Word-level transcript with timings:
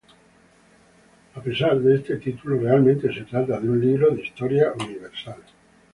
A 1.35 1.41
pesar 1.43 1.79
de 1.79 1.93
este 1.97 2.17
título, 2.17 2.57
realmente 2.59 3.13
se 3.13 3.21
trata 3.25 3.57
sobre 3.59 3.69
un 3.69 3.81
libro 3.85 4.09
de 4.09 4.23
Historia 4.23 4.73
Universal. 4.73 5.37